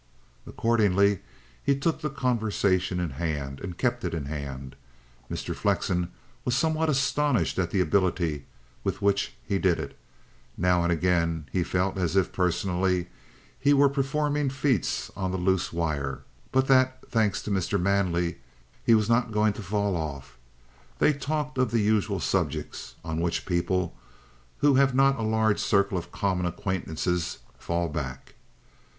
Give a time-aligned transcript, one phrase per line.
[0.47, 1.19] Accordingly
[1.63, 4.75] he took the conversation in hand, and kept it in hand.
[5.29, 5.55] Mr.
[5.55, 6.11] Flexen
[6.43, 8.45] was somewhat astonished at the ability
[8.83, 9.95] with which he did it;
[10.57, 13.09] now and again he felt as if, personally,
[13.59, 17.79] he were performing feats on the loose wire, but that, thanks to Mr.
[17.79, 18.39] Manley,
[18.83, 20.35] he was not going to fall off.
[20.97, 23.95] They talked of the usual subjects on which people
[24.61, 28.33] who have not a large circle of common acquaintances fall back.